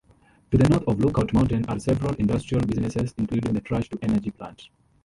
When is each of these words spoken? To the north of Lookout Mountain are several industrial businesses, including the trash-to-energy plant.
To 0.49 0.57
the 0.57 0.67
north 0.67 0.87
of 0.87 0.99
Lookout 0.99 1.31
Mountain 1.31 1.65
are 1.65 1.79
several 1.79 2.15
industrial 2.15 2.65
businesses, 2.65 3.13
including 3.19 3.53
the 3.53 3.61
trash-to-energy 3.61 4.31
plant. 4.31 4.67